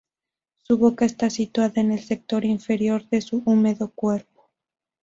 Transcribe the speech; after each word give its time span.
Su 0.63 0.79
boca 0.79 1.05
está 1.05 1.29
situada 1.29 1.79
en 1.79 1.91
el 1.91 1.99
sector 1.99 2.43
inferior 2.43 3.07
de 3.09 3.21
su 3.21 3.43
húmedo 3.45 3.91
cuerpo. 3.93 4.49